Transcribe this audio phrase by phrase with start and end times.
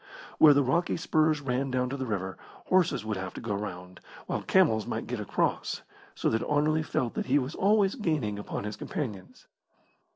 [0.39, 3.99] Where the rocky spurs ran down to the river, horses would have to go round,
[4.25, 5.83] while camels might get across,
[6.15, 9.45] so that Anerley felt that he was always gaining upon his companions.